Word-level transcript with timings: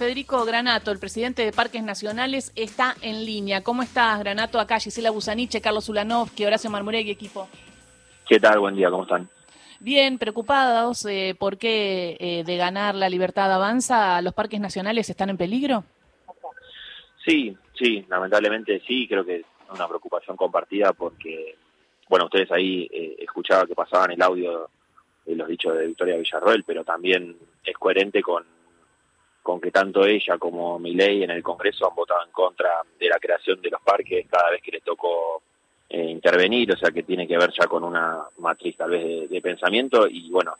Federico 0.00 0.46
Granato, 0.46 0.92
el 0.92 0.98
presidente 0.98 1.44
de 1.44 1.52
Parques 1.52 1.82
Nacionales, 1.82 2.52
está 2.56 2.94
en 3.02 3.26
línea. 3.26 3.62
¿Cómo 3.62 3.82
estás, 3.82 4.18
Granato? 4.20 4.58
Acá 4.58 4.80
Gisela 4.80 5.10
Busaniche, 5.10 5.60
Carlos 5.60 5.90
Ulanovsky, 5.90 6.46
Horacio 6.46 6.70
Marmuregui, 6.70 7.10
equipo. 7.10 7.50
¿Qué 8.26 8.40
tal? 8.40 8.60
Buen 8.60 8.76
día, 8.76 8.88
¿cómo 8.88 9.02
están? 9.02 9.28
Bien, 9.78 10.16
preocupados 10.16 11.04
eh, 11.04 11.36
por 11.38 11.58
qué 11.58 12.16
eh, 12.18 12.44
de 12.44 12.56
ganar 12.56 12.94
la 12.94 13.10
libertad 13.10 13.52
avanza, 13.52 14.22
los 14.22 14.32
parques 14.32 14.58
nacionales 14.58 15.10
están 15.10 15.28
en 15.28 15.36
peligro. 15.36 15.84
Sí, 17.22 17.54
sí, 17.78 18.06
lamentablemente 18.08 18.80
sí, 18.88 19.06
creo 19.06 19.22
que 19.22 19.40
es 19.40 19.46
una 19.70 19.86
preocupación 19.86 20.34
compartida 20.34 20.94
porque, 20.94 21.56
bueno, 22.08 22.24
ustedes 22.24 22.50
ahí 22.52 22.88
eh, 22.90 23.16
escuchaban 23.18 23.66
que 23.66 23.74
pasaban 23.74 24.12
el 24.12 24.22
audio 24.22 24.70
de 25.26 25.36
los 25.36 25.46
dichos 25.46 25.76
de 25.76 25.88
Victoria 25.88 26.16
Villarroel, 26.16 26.64
pero 26.64 26.84
también 26.84 27.36
es 27.62 27.76
coherente 27.76 28.22
con, 28.22 28.46
con 29.50 29.60
que 29.60 29.72
tanto 29.72 30.04
ella 30.04 30.38
como 30.38 30.78
Milei 30.78 31.24
en 31.24 31.30
el 31.32 31.42
Congreso 31.42 31.88
han 31.88 31.96
votado 31.96 32.24
en 32.24 32.30
contra 32.30 32.70
de 32.96 33.08
la 33.08 33.18
creación 33.18 33.60
de 33.60 33.70
los 33.70 33.82
parques 33.82 34.24
cada 34.30 34.48
vez 34.52 34.62
que 34.62 34.70
les 34.70 34.84
tocó 34.84 35.42
eh, 35.88 36.04
intervenir, 36.04 36.72
o 36.72 36.76
sea 36.76 36.92
que 36.92 37.02
tiene 37.02 37.26
que 37.26 37.36
ver 37.36 37.50
ya 37.50 37.66
con 37.66 37.82
una 37.82 38.20
matriz 38.38 38.76
tal 38.76 38.90
vez 38.90 39.28
de, 39.28 39.40
pensamiento 39.42 40.06
y 40.06 40.30
bueno, 40.30 40.54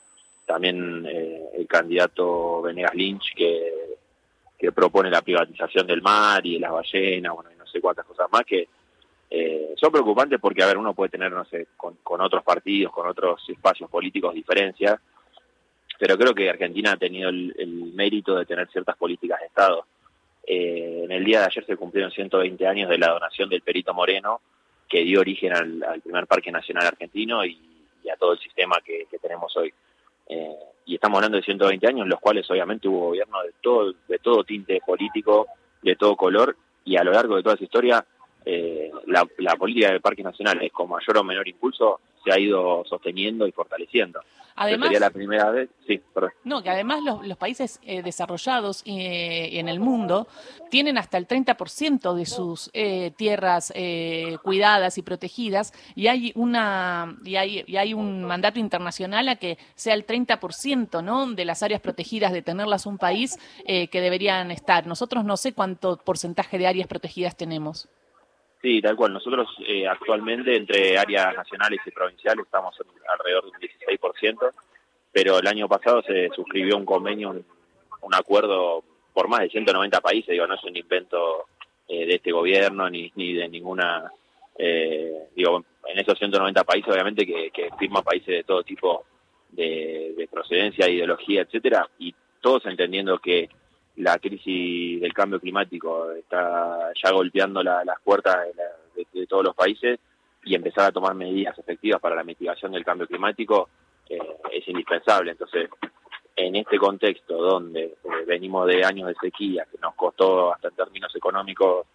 también 0.45 1.07
eh, 1.09 1.51
el 1.57 1.69
candidato 1.69 2.62
Venegas 2.62 2.97
Lynch 2.97 3.33
que, 3.37 3.97
que 4.59 4.73
propone 4.73 5.09
la 5.09 5.23
privatización 5.23 5.87
del 5.87 6.03
mar 6.03 6.45
y 6.45 6.55
de 6.55 6.61
las 6.61 6.73
ballenas, 6.73 7.33
bueno, 7.33 7.51
y 7.55 7.57
no 7.57 7.67
sé 7.69 7.81
cuántas 7.81 8.05
cosas 8.07 8.27
más 8.33 8.45
que 8.45 8.67
eh, 9.31 9.73
son 9.77 9.93
preocupantes 9.93 10.41
porque, 10.41 10.65
a 10.65 10.67
ver, 10.67 10.79
uno 10.79 10.95
puede 10.95 11.11
tener, 11.11 11.31
no 11.31 11.45
sé, 11.45 11.69
con, 11.77 11.95
con 12.03 12.20
otros 12.20 12.43
partidos, 12.43 12.93
con 12.93 13.07
otros 13.07 13.41
espacios 13.48 13.89
políticos 13.89 14.34
diferencias, 14.34 15.01
pero 16.01 16.17
creo 16.17 16.35
que 16.35 16.49
Argentina 16.49 16.93
ha 16.93 16.97
tenido 16.97 17.29
el, 17.29 17.93
mérito 17.95 18.35
de 18.35 18.47
tener 18.47 18.67
ciertas 18.71 18.97
políticas 18.97 19.39
de 19.39 19.47
Estado. 19.47 19.85
Eh, 20.47 21.03
en 21.05 21.13
el 21.13 21.23
día 21.23 21.41
de 21.41 21.47
ayer 21.47 21.67
se 21.67 21.77
cumplieron 21.77 22.11
120 22.11 22.67
años 22.67 22.89
de 22.89 22.97
la 22.97 23.11
donación 23.11 23.51
del 23.51 23.61
Perito 23.61 23.92
Moreno, 23.92 24.41
que 24.89 25.05
dio 25.05 25.20
origen 25.20 25.53
al, 25.53 26.01
primer 26.03 26.27
Parque 26.27 26.51
Nacional 26.51 26.87
Argentino 26.87 27.45
y, 27.45 27.59
a 28.11 28.17
todo 28.17 28.33
el 28.33 28.39
sistema 28.39 28.79
que, 28.83 29.07
tenemos 29.20 29.55
hoy. 29.59 29.75
Eh, 30.27 30.57
y 30.87 30.95
estamos 30.95 31.19
hablando 31.19 31.37
de 31.37 31.45
120 31.45 31.87
años, 31.87 32.05
en 32.05 32.09
los 32.09 32.19
cuales 32.19 32.51
obviamente 32.51 32.89
hubo 32.89 33.09
gobierno 33.09 33.42
de 33.42 33.53
todo, 33.61 33.92
de 34.09 34.19
todo 34.20 34.42
tinte 34.42 34.81
político, 34.85 35.48
de 35.83 35.97
todo 35.97 36.17
color, 36.17 36.57
y 36.83 36.97
a 36.97 37.05
lo 37.05 37.12
largo 37.12 37.37
de 37.37 37.42
toda 37.42 37.57
esa 37.57 37.64
historia, 37.64 38.07
eh, 38.47 38.91
la, 39.07 39.29
la 39.37 39.55
política 39.57 39.91
del 39.91 40.01
Parque 40.01 40.23
Nacional, 40.23 40.59
con 40.73 40.89
mayor 40.89 41.19
o 41.19 41.25
menor 41.25 41.47
impulso, 41.47 42.01
se 42.25 42.33
ha 42.33 42.39
ido 42.39 42.85
sosteniendo 42.87 43.47
y 43.47 43.53
fortaleciendo. 43.53 44.23
Además, 44.56 44.89
sería 44.89 45.01
la 45.01 45.11
primera 45.11 45.51
vez, 45.51 45.70
sí, 45.87 46.01
No, 46.45 46.62
que 46.62 46.70
además 46.70 47.01
los, 47.03 47.37
países 47.37 47.81
eh, 47.83 48.03
desarrollados 48.03 48.83
eh, 48.84 49.59
en 49.59 49.69
el 49.69 49.81
mundo 49.81 50.29
tienen 50.70 50.98
hasta 50.98 51.17
el 51.17 51.27
30% 51.27 52.15
de 52.15 52.27
sus 52.27 52.70
eh, 52.73 53.12
tierras 53.17 53.73
cuidadas 54.42 54.98
y 54.98 55.03
protegidas 55.03 55.73
y 55.95 56.09
hay 56.09 56.33
una 56.34 57.17
y 57.25 57.37
hay, 57.37 57.65
y 57.67 57.77
hay 57.77 57.95
un 57.95 58.25
mandato 58.25 58.59
internacional 58.59 59.29
a 59.29 59.37
que 59.37 59.59
sea 59.75 59.95
el 59.95 60.07
30%, 60.07 61.03
¿no? 61.03 61.27
de 61.33 61.45
las 61.45 61.62
áreas 61.62 61.81
protegidas 61.81 62.33
de 62.33 62.42
tenerlas 62.42 62.87
un 62.87 62.98
país 62.98 63.39
que 63.67 64.01
deberían 64.01 64.51
estar. 64.51 64.87
Nosotros 64.87 65.25
no 65.25 65.37
sé 65.37 65.53
cuánto 65.53 65.97
porcentaje 65.97 66.59
de 66.59 66.67
áreas 66.67 66.89
protegidas 66.89 67.37
tenemos. 67.37 67.89
Sí, 68.62 68.83
tal 68.83 68.97
cual. 68.97 69.12
Nosotros 69.12 69.48
eh, 69.66 69.86
actualmente 69.86 70.55
entre 70.55 70.98
áreas 70.98 71.34
nacionales 71.34 71.80
y 71.86 71.91
provinciales 71.91 72.44
estamos 72.44 72.75
alrededor 73.08 73.44
de 73.44 73.50
un 73.50 73.98
16%, 73.98 74.52
pero 75.12 75.39
el 75.39 75.47
año 75.47 75.67
pasado 75.67 76.02
se 76.02 76.28
suscribió 76.34 76.77
un 76.77 76.84
convenio, 76.84 77.30
un, 77.30 78.14
acuerdo 78.14 78.84
por 79.14 79.28
más 79.28 79.41
de 79.41 79.50
190 79.50 80.00
países, 80.00 80.28
digo, 80.28 80.47
no 80.47 80.55
es 80.55 80.64
un 80.64 80.77
invento 80.77 81.47
eh, 81.89 82.06
de 82.06 82.14
este 82.14 82.33
gobierno 82.33 82.89
ni, 82.91 83.11
ni 83.17 83.33
de 83.33 83.48
ninguna, 83.48 84.12
eh, 84.58 85.28
digo, 85.34 85.64
en 85.86 85.98
esos 85.98 86.19
190 86.19 86.62
países 86.64 86.92
obviamente 86.92 87.27
que, 87.27 87.51
que 87.51 87.70
firman 87.79 88.05
países 88.05 88.29
de 88.29 88.45
todo 88.45 88.62
tipo 88.62 89.05
de, 89.51 90.14
de 90.17 90.29
procedencia, 90.29 90.89
ideología, 90.89 91.42
etcétera, 91.42 91.89
y 91.98 92.14
todos 92.40 92.67
entendiendo 92.67 93.18
que 93.18 93.48
la 94.00 94.18
crisis 94.18 95.00
del 95.00 95.12
cambio 95.12 95.40
climático 95.40 96.11
está 96.12 96.92
ya 97.02 97.11
golpeando 97.11 97.62
las 97.62 98.00
puertas 98.02 98.36
de, 98.94 99.27
todos 99.27 99.44
los 99.44 99.55
países 99.55 99.98
y 100.44 100.55
empezar 100.55 100.86
a 100.86 100.92
tomar 100.92 101.14
medidas 101.14 101.58
efectivas 101.58 102.00
para 102.00 102.16
la 102.16 102.24
mitigación 102.24 102.72
del 102.72 102.84
cambio 102.84 103.06
climático 103.06 103.68
eh, 104.08 104.18
es 104.52 104.66
indispensable. 104.66 105.33
Entonces, 105.33 105.68
en 106.34 106.56
este 106.56 106.78
contexto 106.78 107.36
donde 107.36 107.84
eh, 107.84 107.96
venimos 108.27 108.66
de 108.66 108.84
años 108.84 109.08
de 109.08 109.14
sequía, 109.20 109.66
que 109.70 109.78
nos 109.78 109.94
costó 109.94 110.52
hasta 110.52 110.68
en 110.68 110.74
términos 110.74 111.14
económicos 111.14 111.86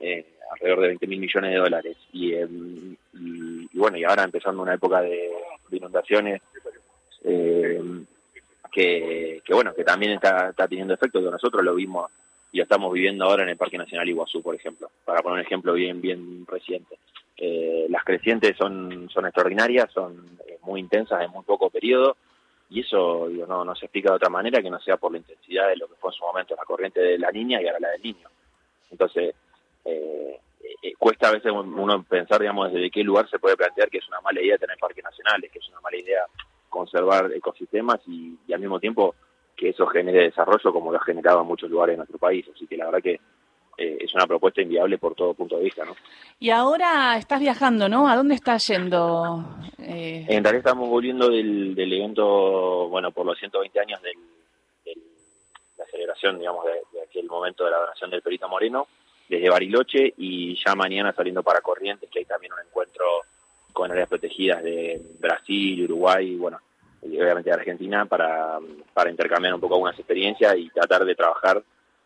eh, 0.00 0.34
alrededor 0.52 0.80
de 0.80 0.88
20 0.88 1.06
mil 1.08 1.20
millones 1.20 1.50
de 1.50 1.58
dólares, 1.58 1.96
y, 2.12 2.32
bueno, 3.74 3.98
y 3.98 4.04
ahora 4.04 4.22
empezando 4.22 4.62
una 4.62 4.74
época 4.74 5.02
de, 5.02 5.30
de 5.68 5.76
inundaciones, 5.76 6.40
que, 8.78 9.54
bueno, 9.54 9.74
que 9.74 9.84
también 9.84 10.12
está, 10.12 10.52
teniendo 10.68 10.94
efecto, 10.94 11.22
que 11.22 11.30
nosotros 11.30 11.64
lo 11.64 11.74
vimos 11.74 12.10
y 12.52 12.58
lo 12.58 12.62
estamos 12.62 12.92
viviendo 12.92 13.24
ahora 13.24 13.42
en 13.42 13.48
el 13.48 13.56
Parque 13.56 13.76
Nacional 13.76 14.08
Iguazú, 14.08 14.42
por 14.42 14.54
ejemplo, 14.54 14.90
para 15.04 15.20
poner 15.20 15.40
un 15.40 15.44
ejemplo 15.44 15.72
bien, 15.74 16.00
bien 16.00 16.46
reciente. 16.46 16.98
Eh, 17.36 17.86
las 17.88 18.04
crecientes 18.04 18.56
son, 18.56 19.08
son 19.10 19.26
extraordinarias, 19.26 19.92
son 19.92 20.24
eh, 20.46 20.58
muy 20.62 20.80
intensas 20.80 21.22
en 21.22 21.30
muy 21.30 21.44
poco 21.44 21.70
periodo, 21.70 22.16
y 22.70 22.80
eso 22.80 23.28
digo, 23.28 23.46
no, 23.46 23.64
no 23.64 23.74
se 23.74 23.86
explica 23.86 24.10
de 24.10 24.16
otra 24.16 24.28
manera 24.28 24.62
que 24.62 24.70
no 24.70 24.78
sea 24.80 24.96
por 24.96 25.12
la 25.12 25.18
intensidad 25.18 25.68
de 25.68 25.76
lo 25.76 25.88
que 25.88 25.94
fue 25.94 26.10
en 26.10 26.18
su 26.18 26.24
momento 26.24 26.54
la 26.54 26.64
corriente 26.64 27.00
de 27.00 27.18
la 27.18 27.32
niña 27.32 27.60
y 27.60 27.66
ahora 27.66 27.80
la 27.80 27.90
del 27.90 28.02
niño. 28.02 28.28
Entonces, 28.90 29.34
eh, 29.84 30.38
cuesta 30.98 31.28
a 31.28 31.32
veces 31.32 31.50
uno 31.52 32.02
pensar, 32.04 32.40
digamos, 32.40 32.72
desde 32.72 32.90
qué 32.90 33.02
lugar 33.02 33.28
se 33.28 33.38
puede 33.38 33.56
plantear 33.56 33.88
que 33.88 33.98
es 33.98 34.08
una 34.08 34.20
mala 34.20 34.40
idea 34.40 34.58
tener 34.58 34.76
parques 34.78 35.02
nacionales, 35.02 35.50
que 35.50 35.58
es 35.58 35.68
una 35.68 35.80
mala 35.80 35.96
idea 35.96 36.24
conservar 36.68 37.32
ecosistemas 37.32 38.00
y, 38.06 38.38
al 38.52 38.60
mismo 38.60 38.80
tiempo 38.80 39.14
que 39.56 39.70
eso 39.70 39.86
genere 39.86 40.24
desarrollo 40.24 40.72
como 40.72 40.92
lo 40.92 40.98
ha 40.98 41.04
generado 41.04 41.40
en 41.40 41.46
muchos 41.46 41.68
lugares 41.68 41.94
de 41.94 41.98
nuestro 41.98 42.18
país. 42.18 42.46
Así 42.54 42.66
que 42.66 42.76
la 42.76 42.86
verdad 42.86 43.02
que 43.02 43.20
eh, 43.76 43.98
es 44.00 44.14
una 44.14 44.26
propuesta 44.26 44.62
inviable 44.62 44.98
por 44.98 45.14
todo 45.14 45.34
punto 45.34 45.56
de 45.56 45.64
vista. 45.64 45.84
¿no? 45.84 45.96
Y 46.38 46.50
ahora 46.50 47.16
estás 47.16 47.40
viajando, 47.40 47.88
¿no? 47.88 48.08
¿A 48.08 48.16
dónde 48.16 48.34
estás 48.34 48.66
yendo? 48.68 49.44
Eh... 49.78 50.26
En 50.28 50.44
realidad 50.44 50.66
estamos 50.66 50.88
volviendo 50.88 51.28
del, 51.28 51.76
evento, 51.78 52.88
bueno, 52.88 53.10
por 53.10 53.26
los 53.26 53.38
120 53.38 53.80
años 53.80 54.00
de 54.02 54.12
la 55.76 55.86
celebración, 55.86 56.38
digamos, 56.38 56.64
de, 56.64 57.02
aquel 57.02 57.26
momento 57.26 57.64
de 57.64 57.70
la 57.70 57.78
donación 57.78 58.10
del 58.10 58.22
Perito 58.22 58.48
Moreno, 58.48 58.88
desde 59.28 59.48
Bariloche 59.48 60.14
y 60.16 60.56
ya 60.64 60.74
mañana 60.74 61.12
saliendo 61.12 61.42
para 61.42 61.60
Corrientes, 61.60 62.10
que 62.10 62.20
hay 62.20 62.24
también 62.24 62.52
un 62.52 62.60
encuentro 62.66 63.04
con 63.78 63.92
áreas 63.92 64.08
protegidas 64.08 64.60
de 64.64 65.00
Brasil, 65.20 65.84
Uruguay, 65.84 66.34
bueno, 66.34 66.58
y 67.00 67.16
obviamente 67.20 67.48
de 67.48 67.54
Argentina 67.54 68.06
para, 68.06 68.58
para 68.92 69.08
intercambiar 69.08 69.54
un 69.54 69.60
poco 69.60 69.76
algunas 69.76 69.96
experiencias 69.96 70.56
y 70.56 70.68
tratar 70.70 71.04
de 71.04 71.14
trabajar 71.14 71.62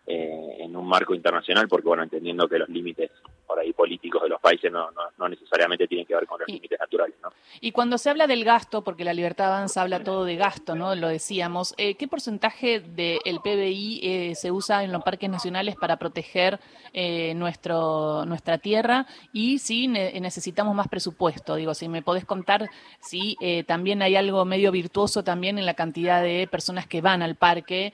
eh, 0.06 0.56
en 0.58 0.76
un 0.76 0.86
marco 0.86 1.14
internacional, 1.14 1.68
porque 1.68 1.88
bueno, 1.88 2.02
entendiendo 2.02 2.48
que 2.48 2.58
los 2.58 2.68
límites 2.68 3.10
por 3.52 3.60
ahí 3.60 3.72
políticos 3.74 4.22
de 4.22 4.30
los 4.30 4.40
países 4.40 4.72
no, 4.72 4.88
no, 5.18 5.28
necesariamente 5.28 5.86
tienen 5.86 6.06
que 6.06 6.14
ver 6.14 6.26
con 6.26 6.40
los 6.40 6.48
límites 6.48 6.80
naturales. 6.80 7.14
¿no? 7.22 7.28
Y 7.60 7.72
cuando 7.72 7.98
se 7.98 8.08
habla 8.08 8.26
del 8.26 8.44
gasto, 8.44 8.82
porque 8.82 9.04
la 9.04 9.12
libertad 9.12 9.48
avanza 9.48 9.82
habla 9.82 10.02
todo 10.02 10.24
de 10.24 10.36
gasto, 10.36 10.74
¿no? 10.74 10.94
Lo 10.94 11.08
decíamos, 11.08 11.74
eh, 11.76 11.94
¿qué 11.96 12.08
porcentaje 12.08 12.80
del 12.80 13.40
PBI 13.44 14.00
eh, 14.02 14.34
se 14.36 14.50
usa 14.50 14.84
en 14.84 14.90
los 14.90 15.02
parques 15.02 15.28
nacionales 15.28 15.76
para 15.76 15.98
proteger 15.98 16.60
eh, 16.94 17.34
nuestro, 17.34 18.24
nuestra 18.24 18.56
tierra? 18.56 19.06
Y 19.34 19.58
si 19.58 19.86
necesitamos 19.86 20.74
más 20.74 20.88
presupuesto, 20.88 21.56
digo, 21.56 21.74
si 21.74 21.88
me 21.88 22.00
podés 22.00 22.24
contar 22.24 22.70
si 23.00 23.36
también 23.66 24.00
hay 24.00 24.16
algo 24.16 24.46
medio 24.46 24.72
virtuoso 24.72 25.22
también 25.22 25.58
en 25.58 25.66
la 25.66 25.74
cantidad 25.74 26.22
de 26.22 26.48
personas 26.50 26.86
que 26.86 27.02
van 27.02 27.20
al 27.20 27.36
parque. 27.36 27.92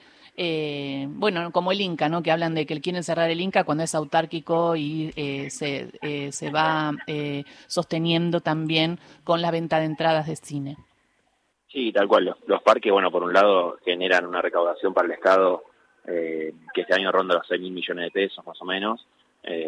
Bueno, 1.09 1.51
como 1.51 1.71
el 1.71 1.81
Inca, 1.81 2.07
¿no? 2.07 2.23
Que 2.23 2.31
hablan 2.31 2.55
de 2.55 2.65
que 2.65 2.79
quieren 2.79 3.03
cerrar 3.03 3.29
el 3.29 3.41
Inca 3.41 3.65
cuando 3.65 3.83
es 3.83 3.93
autárquico 3.93 4.75
y 4.75 5.11
se, 5.49 5.89
eh, 6.01 6.31
se 6.31 6.51
va 6.51 6.91
eh, 7.07 7.43
sosteniendo 7.67 8.41
también 8.41 8.99
con 9.23 9.41
la 9.41 9.51
venta 9.51 9.79
de 9.79 9.85
entradas 9.85 10.27
de 10.27 10.35
cine. 10.35 10.77
Sí, 11.67 11.91
tal 11.91 12.07
cual. 12.07 12.35
Los, 12.47 12.63
parques, 12.63 12.91
bueno, 12.91 13.11
por 13.11 13.23
un 13.23 13.33
lado 13.33 13.77
generan 13.83 14.25
una 14.25 14.41
recaudación 14.41 14.93
para 14.93 15.07
el 15.07 15.13
Estado 15.13 15.63
eh, 16.07 16.53
que 16.73 16.81
este 16.81 16.95
año 16.95 17.11
ronda 17.11 17.35
los 17.35 17.47
6 17.47 17.61
mil 17.61 17.71
millones 17.73 18.05
de 18.05 18.11
pesos 18.11 18.45
más 18.45 18.59
o 18.61 18.65
menos, 18.65 19.05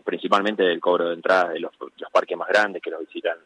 principalmente 0.03 0.63
del 0.63 0.81
cobro 0.81 1.07
de 1.07 1.15
entradas 1.15 1.53
de 1.53 1.59
los, 1.59 1.71
parques 2.11 2.37
más 2.37 2.49
grandes 2.49 2.81
que 2.81 2.91
los 2.91 2.99
visitan 2.99 3.37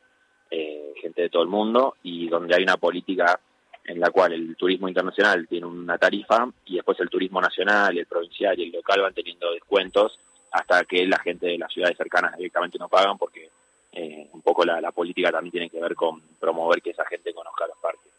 gente 0.50 1.22
de 1.22 1.30
todo 1.30 1.44
el 1.44 1.50
mundo 1.50 1.96
y 2.04 2.28
donde 2.28 2.56
hay 2.56 2.64
una 2.64 2.78
política 2.78 3.40
en 3.88 4.00
la 4.00 4.10
cual 4.10 4.34
el 4.34 4.56
turismo 4.56 4.88
internacional 4.88 5.48
tiene 5.48 5.66
una 5.66 5.98
tarifa 5.98 6.48
y 6.66 6.76
después 6.76 7.00
el 7.00 7.10
turismo 7.10 7.40
nacional, 7.40 7.98
el 7.98 8.06
provincial 8.06 8.60
y 8.60 8.64
el 8.64 8.72
local 8.72 9.02
van 9.02 9.14
teniendo 9.14 9.52
descuentos 9.52 10.20
hasta 10.52 10.84
que 10.86 11.06
la 11.06 11.20
gente 11.20 11.48
de 11.48 11.58
las 11.58 11.72
ciudades 11.72 11.98
cercanas 11.98 12.36
directamente 12.38 12.80
no 12.80 12.88
pagan 12.88 13.18
porque 13.18 13.50
eh, 13.92 14.28
un 14.34 14.42
poco 14.42 14.66
la, 14.66 14.92
política 14.92 15.32
también 15.32 15.52
tiene 15.52 15.70
que 15.70 15.80
ver 15.80 15.96
con 15.96 16.22
promover 16.40 16.82
que 16.82 16.92
esa 16.92 17.06
gente 17.06 17.34
conozca 17.34 17.68
los 17.68 17.78
parques. 17.78 18.12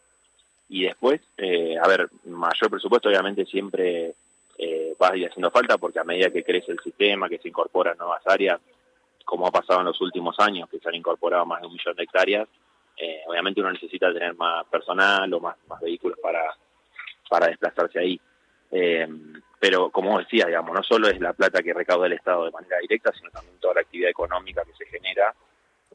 Y 0.69 0.83
después, 0.83 1.21
eh, 1.37 1.77
a 1.81 1.87
ver, 1.87 2.09
mayor 2.25 2.69
presupuesto 2.69 3.09
obviamente 3.09 3.45
siempre 3.45 4.13
eh, 4.57 4.95
va 5.01 5.09
a 5.09 5.17
ir 5.17 5.27
haciendo 5.27 5.51
falta 5.51 5.77
porque 5.77 5.99
a 5.99 6.03
medida 6.03 6.31
que 6.31 6.43
crece 6.43 6.71
el 6.71 6.79
sistema, 6.79 7.29
que 7.29 7.37
se 7.37 7.49
incorporan 7.49 7.97
nuevas 7.97 8.25
áreas, 8.25 8.59
como 9.25 9.47
ha 9.47 9.51
pasado 9.51 9.81
en 9.81 9.87
los 9.87 9.99
últimos 10.01 10.39
años, 10.39 10.69
que 10.69 10.79
se 10.79 10.89
han 10.89 10.95
incorporado 10.95 11.45
más 11.45 11.61
de 11.61 11.67
un 11.67 11.73
millón 11.73 11.95
de 11.95 12.03
hectáreas, 12.03 12.47
eh, 12.97 13.21
obviamente 13.27 13.61
uno 13.61 13.71
necesita 13.71 14.11
tener 14.11 14.35
más 14.35 14.65
personal 14.67 15.31
o 15.33 15.39
más, 15.39 15.55
más 15.67 15.79
vehículos 15.79 16.17
para, 16.19 16.55
para 17.29 17.47
desplazarse 17.47 17.99
ahí. 17.99 18.19
Eh, 18.71 19.07
pero 19.59 19.89
como 19.89 20.19
decía, 20.19 20.45
digamos, 20.45 20.73
no 20.73 20.83
solo 20.83 21.07
es 21.07 21.19
la 21.19 21.33
plata 21.33 21.63
que 21.63 21.73
recauda 21.73 22.07
el 22.07 22.13
Estado 22.13 22.45
de 22.45 22.51
manera 22.51 22.77
directa, 22.79 23.11
sino 23.13 23.29
también 23.31 23.57
toda 23.59 23.75
la 23.75 23.81
actividad 23.81 24.09
económica 24.09 24.63
que 24.63 24.73
se 24.73 24.85
genera, 24.85 25.33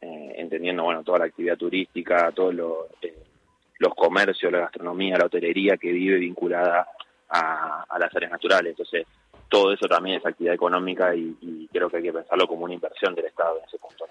eh, 0.00 0.34
entendiendo, 0.36 0.82
bueno, 0.84 1.04
toda 1.04 1.20
la 1.20 1.24
actividad 1.26 1.56
turística, 1.56 2.32
todos 2.32 2.54
los 2.54 3.94
comercios, 3.94 4.52
la 4.52 4.60
gastronomía, 4.60 5.18
la 5.18 5.26
hotelería 5.26 5.76
que 5.76 5.92
vive 5.92 6.16
vinculada 6.16 6.88
a, 7.28 7.98
las 7.98 8.14
áreas 8.14 8.32
naturales. 8.32 8.70
Entonces, 8.70 9.06
todo 9.48 9.72
eso 9.72 9.86
también 9.86 10.16
es 10.16 10.26
actividad 10.26 10.54
económica 10.54 11.14
y, 11.14 11.68
creo 11.72 11.88
que 11.88 11.98
hay 11.98 12.02
que 12.02 12.12
pensarlo 12.12 12.46
como 12.46 12.64
una 12.64 12.74
inversión 12.74 13.14
del 13.14 13.26
Estado 13.26 13.58
en 13.58 13.64
ese 13.64 13.78
punto. 13.78 14.06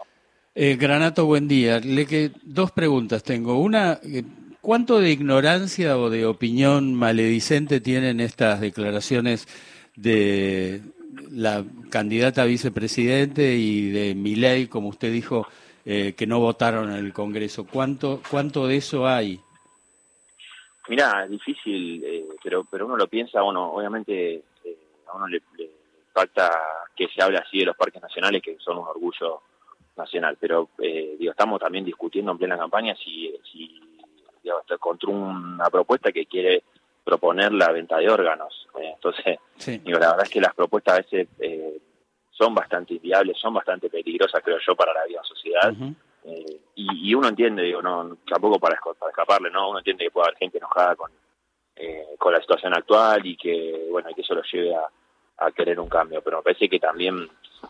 Eh, 0.53 0.75
Granato, 0.75 1.25
buen 1.25 1.47
día. 1.47 1.79
Le 1.79 2.05
que 2.05 2.31
dos 2.43 2.71
preguntas 2.71 3.23
tengo. 3.23 3.59
Una, 3.59 3.99
eh, 4.03 4.23
¿cuánto 4.59 4.99
de 4.99 5.11
ignorancia 5.11 5.97
o 5.97 6.09
de 6.09 6.25
opinión 6.25 6.93
maledicente 6.93 7.79
tienen 7.79 8.19
estas 8.19 8.59
declaraciones 8.59 9.47
de 9.95 10.81
la 11.31 11.63
candidata 11.89 12.41
a 12.41 12.45
vicepresidente 12.45 13.55
y 13.55 13.91
de 13.91 14.13
Milei, 14.13 14.67
como 14.67 14.89
usted 14.89 15.11
dijo, 15.11 15.47
eh, 15.85 16.13
que 16.17 16.27
no 16.27 16.39
votaron 16.39 16.91
en 16.91 16.97
el 16.97 17.13
Congreso? 17.13 17.65
¿Cuánto, 17.65 18.21
cuánto 18.29 18.67
de 18.67 18.77
eso 18.77 19.07
hay? 19.07 19.39
Mira, 20.89 21.23
es 21.23 21.31
difícil, 21.31 22.03
eh, 22.03 22.25
pero 22.43 22.65
pero 22.69 22.85
uno 22.85 22.97
lo 22.97 23.07
piensa, 23.07 23.41
bueno, 23.41 23.71
obviamente 23.71 24.43
eh, 24.65 24.77
a 25.07 25.15
uno 25.15 25.27
le, 25.27 25.41
le, 25.57 25.69
impacta 26.07 26.51
que 26.93 27.07
se 27.07 27.21
hable 27.23 27.37
así 27.37 27.59
de 27.59 27.67
los 27.67 27.77
parques 27.77 28.01
nacionales, 28.01 28.41
que 28.41 28.57
son 28.59 28.79
un 28.79 28.87
orgullo 28.87 29.41
nacional, 29.95 30.37
pero 30.39 30.69
eh, 30.79 31.15
digo, 31.19 31.31
estamos 31.31 31.59
también 31.59 31.85
discutiendo 31.85 32.31
en 32.31 32.37
plena 32.37 32.57
campaña 32.57 32.95
si, 32.95 33.33
si 33.51 33.79
contra 34.79 35.09
una 35.09 35.69
propuesta 35.69 36.11
que 36.11 36.25
quiere 36.25 36.63
proponer 37.03 37.51
la 37.51 37.71
venta 37.71 37.97
de 37.97 38.09
órganos. 38.09 38.67
entonces, 38.79 39.37
digo, 39.83 39.99
la 39.99 40.11
verdad 40.11 40.23
es 40.23 40.29
que 40.29 40.41
las 40.41 40.53
propuestas 40.55 40.93
a 40.93 40.97
veces 40.97 41.27
son 42.41 42.55
bastante 42.55 42.95
inviables, 42.95 43.37
son 43.37 43.53
bastante 43.53 43.89
peligrosas, 43.89 44.41
creo 44.43 44.57
yo, 44.65 44.75
para 44.75 44.93
la 44.93 45.05
vida 45.05 45.21
sociedad. 45.23 45.73
Eh, 46.23 46.61
y, 46.75 47.13
uno 47.13 47.27
entiende, 47.27 47.63
digo, 47.63 47.81
no 47.81 48.17
tampoco 48.27 48.59
para, 48.59 48.79
escaparle, 49.09 49.51
¿no? 49.51 49.69
Uno 49.69 49.79
entiende 49.79 50.05
que 50.05 50.11
puede 50.11 50.27
haber 50.27 50.37
gente 50.37 50.57
enojada 50.57 50.95
con, 50.95 51.11
eh, 51.75 52.15
con 52.17 52.33
la 52.33 52.41
situación 52.41 52.73
actual 52.73 53.25
y 53.25 53.35
que, 53.35 53.87
bueno, 53.91 54.09
que 54.15 54.21
eso 54.21 54.33
lo 54.33 54.41
lleve 54.43 54.75
a, 54.75 55.51
querer 55.55 55.79
un 55.79 55.89
cambio. 55.89 56.21
Pero 56.21 56.37
me 56.37 56.43
parece 56.43 56.69
que 56.69 56.79
también 56.79 57.27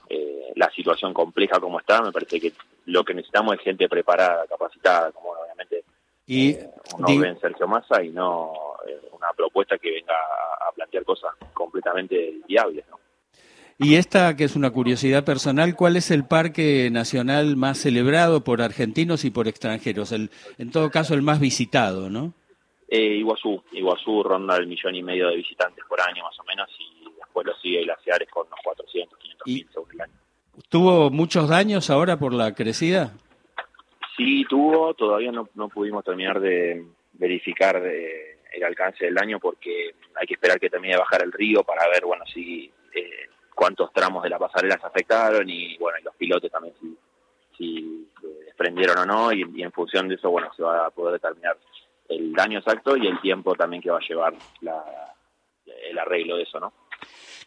eh, 0.10 0.52
la 0.56 0.70
situación 0.72 1.14
compleja 1.14 1.60
como 1.60 1.80
está, 1.80 2.02
me 2.02 2.12
parece 2.12 2.40
que 2.40 2.54
lo 2.86 3.04
que 3.04 3.14
necesitamos 3.14 3.56
es 3.56 3.62
gente 3.62 3.88
preparada, 3.88 4.46
capacitada, 4.48 5.12
como 5.12 5.30
obviamente 5.32 5.84
y, 6.28 6.56
uno 6.98 7.20
ve 7.20 7.28
en 7.28 7.40
Sergio 7.40 7.68
Massa 7.68 8.02
y 8.04 8.10
no 8.10 8.54
una 9.12 9.34
propuesta 9.36 9.78
que 9.78 9.92
venga 9.92 10.14
a, 10.14 10.72
plantear 10.74 11.04
cosas 11.04 11.32
completamente 11.54 12.36
viables, 12.48 12.86
¿no? 12.90 12.98
Y 13.78 13.96
esta, 13.96 14.36
que 14.38 14.46
es 14.46 14.56
una 14.56 14.70
curiosidad 14.70 15.26
personal, 15.26 15.76
¿cuál 15.76 15.98
es 15.98 16.10
el 16.12 16.26
parque 16.26 16.90
nacional 16.92 17.58
más 17.58 17.80
celebrado 17.80 18.44
por 18.44 18.62
argentinos 18.62 19.26
y 19.26 19.32
por 19.32 19.48
extranjeros? 19.48 20.12
El, 20.12 20.30
en 20.58 20.72
todo 20.72 20.90
caso, 20.90 21.16
el 21.16 21.22
más 21.22 21.40
visitado, 21.40 22.10
¿no? 22.10 22.34
Eh, 22.88 23.16
Iguazú. 23.18 23.64
Iguazú 23.72 24.24
ronda 24.24 24.56
el 24.56 24.68
millón 24.68 24.96
y 24.96 25.04
medio 25.04 25.28
de 25.30 25.36
visitantes 25.36 25.84
por 25.90 26.00
año, 26.00 26.24
más 26.24 26.40
o 26.40 26.44
menos, 26.44 26.70
y 26.80 27.10
después 27.18 27.46
lo 27.46 27.54
sigue 27.56 27.84
Glaciares 27.84 28.30
con 28.30 28.48
unos 28.48 28.60
400, 28.64 29.18
500 29.18 29.21
mil 29.46 29.68
sobre 29.72 29.96
el 29.96 30.02
año. 30.02 30.14
¿Tuvo 30.70 31.10
muchos 31.10 31.50
daños 31.50 31.90
ahora 31.90 32.18
por 32.18 32.34
la 32.34 32.54
crecida? 32.54 33.14
Sí, 34.18 34.46
tuvo. 34.50 34.94
Todavía 34.94 35.32
no, 35.32 35.50
no 35.56 35.70
pudimos 35.70 36.04
terminar 36.04 36.40
de 36.40 36.86
verificar 37.14 37.82
de, 37.82 38.40
el 38.54 38.64
alcance 38.64 39.06
del 39.06 39.16
daño 39.16 39.40
porque 39.40 39.96
hay 40.16 40.28
que 40.28 40.34
esperar 40.34 40.60
que 40.60 40.70
termine 40.70 40.94
de 40.94 41.00
bajar 41.00 41.24
el 41.24 41.32
río 41.32 41.64
para 41.64 41.88
ver, 41.90 42.06
bueno, 42.06 42.26
si... 42.34 42.72
Eh, 42.94 43.30
cuántos 43.62 43.94
tramos 43.94 44.24
de 44.24 44.30
la 44.30 44.40
pasarela 44.40 44.80
se 44.80 44.88
afectaron 44.88 45.48
y 45.48 45.78
bueno, 45.78 46.00
y 46.00 46.04
los 46.04 46.16
pilotos 46.16 46.50
también 46.50 46.74
si, 46.82 46.98
si 47.56 48.08
desprendieron 48.46 48.98
o 48.98 49.06
no 49.06 49.32
y, 49.32 49.44
en 49.62 49.72
función 49.72 50.08
de 50.08 50.16
eso, 50.16 50.32
bueno, 50.32 50.52
se 50.56 50.64
va 50.64 50.88
a 50.88 50.90
poder 50.90 51.22
determinar 51.22 51.56
el 52.10 52.34
daño 52.34 52.58
exacto 52.58 52.98
y 52.98 53.06
el 53.06 53.22
tiempo 53.22 53.54
también 53.54 53.84
que 53.84 53.92
va 53.92 53.98
a 53.98 54.08
llevar 54.08 54.34
el 55.68 56.00
arreglo 56.00 56.38
de 56.38 56.44
eso, 56.44 56.60
¿no? 56.60 56.74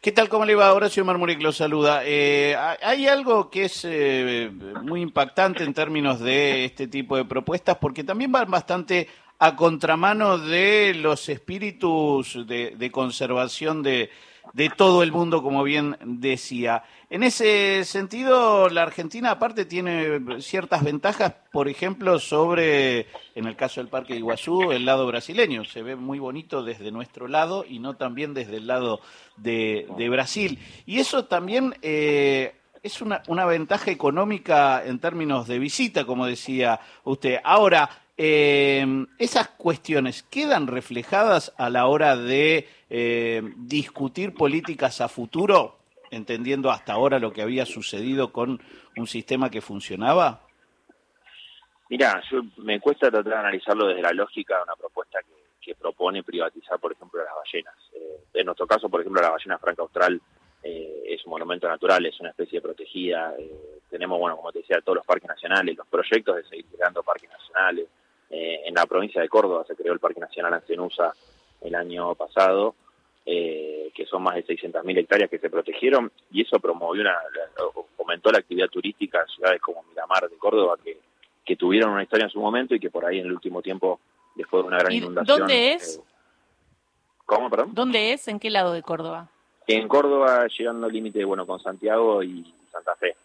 ¿Qué 0.05 0.13
tal? 0.13 0.29
¿Cómo 0.29 0.45
le 0.45 0.55
va? 0.55 0.75
Horacio 0.75 1.03
Marmuric 1.03 1.41
lo 1.41 1.51
saluda. 1.51 2.03
Eh, 2.05 2.55
hay 2.83 3.07
algo 3.07 3.49
que 3.49 3.65
es 3.65 3.87
eh, 3.87 4.51
muy 4.83 5.01
impactante 5.01 5.65
en 5.65 5.73
términos 5.73 6.21
de 6.21 6.67
este 6.67 6.89
tipo 6.89 7.17
de 7.17 7.25
propuestas 7.25 7.79
porque 7.79 8.05
también 8.05 8.31
van 8.31 8.51
bastante 8.51 9.09
a 9.39 9.57
contramano 9.57 10.37
de 10.37 10.93
los 10.93 11.31
espíritus 11.31 12.47
de 12.47 12.91
conservación 12.93 13.83
de, 13.83 14.11
de 14.53 14.71
todo 14.71 15.03
el 15.03 15.13
mundo, 15.13 15.43
como 15.43 15.63
bien 15.63 15.97
decía. 16.05 16.85
En 17.11 17.23
ese 17.23 17.85
sentido, 17.85 18.69
la 18.69 18.83
Argentina 18.83 19.33
aparte 19.33 19.65
tiene 19.65 20.21
ciertas 20.41 20.85
ventajas, 20.85 21.35
por 21.53 21.69
ejemplo, 21.69 22.19
sobre, 22.19 23.07
en 23.35 23.47
el 23.47 23.57
caso 23.57 23.81
del 23.81 23.89
Parque 23.89 24.15
de 24.15 24.21
Iguazú, 24.21 24.73
el 24.73 24.85
lado 24.85 25.07
brasileño. 25.07 25.65
Se 25.65 25.83
ve 25.83 25.97
muy 25.97 26.19
bonito 26.19 26.63
desde 26.63 26.91
nuestro 26.91 27.29
lado 27.29 27.65
y 27.69 27.79
no 27.79 27.97
también 27.97 28.35
desde 28.35 28.57
el 28.57 28.67
lado 28.67 29.01
de, 29.37 29.87
Brasil. 30.11 30.59
Y 30.87 30.99
eso 30.99 31.25
también 31.25 31.75
eh, 31.83 32.55
es 32.83 33.01
una, 33.01 33.23
una 33.29 33.47
ventaja 33.47 33.91
económica 33.91 34.85
en 34.85 34.99
términos 34.99 35.49
de 35.49 35.59
visita, 35.59 36.05
como 36.05 36.27
decía 36.27 36.81
usted. 37.05 37.39
Ahora, 37.43 37.89
eh, 38.17 39.07
esas 39.19 39.49
cuestiones 39.49 40.23
quedan 40.23 40.67
reflejadas 40.69 41.53
a 41.59 41.69
la 41.69 41.87
hora 41.87 42.17
de 42.17 42.69
eh, 42.89 43.43
discutir 43.57 44.35
políticas 44.35 45.01
a 45.01 45.09
futuro, 45.09 45.79
entendiendo 46.13 46.71
hasta 46.71 46.93
ahora 46.93 47.19
lo 47.19 47.33
que 47.33 47.43
había 47.43 47.67
sucedido 47.67 48.33
con 48.33 48.61
un 48.97 49.07
sistema 49.09 49.51
que 49.51 49.61
funcionaba? 49.61 50.43
Mira, 51.91 52.23
me 52.59 52.79
cuesta 52.81 53.11
tratar 53.11 53.33
de 53.33 53.39
analizarlo 53.39 53.89
desde 53.89 54.03
la 54.03 54.13
lógica 54.13 54.59
de 54.59 54.63
una 54.63 54.77
propuesta 54.77 55.19
que, 55.61 55.75
propone 55.75 56.23
privatizar, 56.23 56.79
por 56.79 56.93
ejemplo, 56.93 57.25
las 57.25 57.35
ballenas. 57.35 57.75
Eh, 57.95 58.25
en 58.35 58.47
nuestro 58.47 58.67
caso, 58.67 58.89
por 58.91 59.01
ejemplo, 59.01 59.23
la 59.23 59.31
ballena 59.31 59.59
franca 59.59 59.83
austral 59.83 60.21
eh, 60.63 61.03
es 61.07 61.25
un 61.25 61.31
monumento 61.31 61.67
natural, 61.67 62.05
es 62.05 62.21
una 62.21 62.31
especie 62.31 62.61
protegida. 62.61 63.35
tenemos, 63.91 64.19
bueno, 64.19 64.37
como 64.37 64.53
te 64.53 64.59
decía, 64.59 64.81
todos 64.83 64.97
los 64.97 65.07
parques 65.07 65.29
nacionales, 65.29 65.77
los 65.77 65.87
proyectos 65.89 66.37
de 66.37 66.45
seguir 66.45 66.67
creando 66.67 67.03
parques 67.03 67.31
nacionales. 67.31 67.89
En 68.67 68.75
la 68.75 68.87
provincia 68.87 69.21
de 69.21 69.29
Córdoba 69.29 69.65
se 69.67 69.77
creó 69.77 69.93
el 69.93 70.01
Parque 70.01 70.21
Nacional 70.21 70.55
Ancenusa 70.55 71.13
el 71.61 71.75
año 71.75 72.15
pasado 72.15 72.75
eh, 73.27 73.91
que 73.95 74.05
son 74.05 74.23
más 74.23 74.35
de 74.35 74.45
600.000 74.45 74.99
hectáreas 74.99 75.31
que 75.31 75.39
se 75.39 75.49
protegieron, 75.49 76.13
y 76.31 76.43
eso 76.43 76.59
promovió 76.61 77.01
una, 77.01 77.17
fomentó 77.97 78.31
la 78.31 78.39
actividad 78.39 78.69
turística 78.69 79.21
en 79.23 79.29
ciudades 79.29 79.63
como 79.63 79.83
Miramar 79.85 80.29
de 80.29 80.37
Córdoba, 80.37 80.77
que, 80.83 80.99
que 81.43 81.57
tuvieron 81.57 81.93
una 81.93 82.03
historia 82.03 82.25
en 82.25 82.31
su 82.31 82.41
momento 82.41 82.75
y 82.75 82.81
que 82.81 82.91
por 82.91 83.07
ahí 83.07 83.21
en 83.21 83.27
el 83.27 83.33
último 83.33 83.63
tiempo, 83.63 83.99
después 84.35 84.63
de 84.63 84.69
una 84.69 84.79
gran 84.79 84.93
inundación... 84.93 85.39
¿Dónde 85.39 85.73
es? 85.73 85.97
Eh, 85.97 86.03
¿Cómo, 87.25 87.49
perdón? 87.49 87.71
¿Dónde 87.73 88.13
es? 88.13 88.29
¿En 88.29 88.39
qué 88.39 88.51
lado 88.51 88.75
de 88.75 88.83
Córdoba? 88.83 89.29
En 89.67 89.89
Córdoba, 89.89 90.47
llegando 90.47 90.87
al 90.87 90.93
límite, 90.93 91.25
bueno, 91.25 91.47
con 91.47 91.59
Santiago 91.61 92.23
y 92.23 92.53
Santa 92.71 92.95
Fe. 92.97 93.17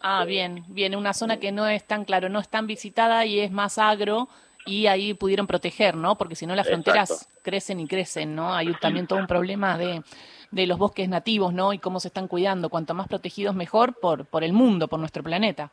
Ah, 0.00 0.24
bien, 0.24 0.62
bien, 0.68 0.94
una 0.94 1.12
zona 1.12 1.40
que 1.40 1.50
no 1.50 1.66
es 1.66 1.84
tan 1.84 2.04
claro, 2.04 2.28
no 2.28 2.38
es 2.38 2.48
tan 2.48 2.68
visitada 2.68 3.26
y 3.26 3.40
es 3.40 3.50
más 3.50 3.78
agro, 3.78 4.28
y 4.68 4.86
ahí 4.86 5.14
pudieron 5.14 5.46
proteger, 5.46 5.96
¿no? 5.96 6.18
Porque 6.18 6.36
si 6.36 6.46
no 6.46 6.54
las 6.54 6.68
fronteras 6.68 7.28
crecen 7.42 7.80
y 7.80 7.88
crecen, 7.88 8.34
¿no? 8.34 8.54
Hay 8.54 8.72
también 8.74 9.06
todo 9.06 9.18
un 9.18 9.26
problema 9.26 9.78
de, 9.78 10.02
de 10.50 10.66
los 10.66 10.78
bosques 10.78 11.08
nativos, 11.08 11.54
¿no? 11.54 11.72
Y 11.72 11.78
cómo 11.78 12.00
se 12.00 12.08
están 12.08 12.28
cuidando. 12.28 12.68
Cuanto 12.68 12.92
más 12.92 13.08
protegidos 13.08 13.54
mejor 13.54 13.94
por, 13.94 14.26
por 14.26 14.44
el 14.44 14.52
mundo, 14.52 14.86
por 14.86 15.00
nuestro 15.00 15.22
planeta. 15.22 15.70